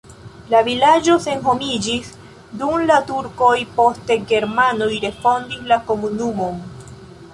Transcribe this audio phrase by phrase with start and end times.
[0.51, 2.09] La vilaĝo senhomiĝis
[2.61, 6.59] dum la turkoj, poste germanoj refondis la komunumon.